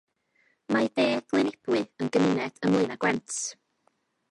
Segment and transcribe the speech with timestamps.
[0.75, 3.39] Mae De Glynebwy yn gymuned ym Mlaenau Gwent.